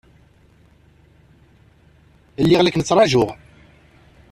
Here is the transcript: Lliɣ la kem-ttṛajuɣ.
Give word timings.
Lliɣ 2.43 2.61
la 2.61 2.71
kem-ttṛajuɣ. 2.73 3.29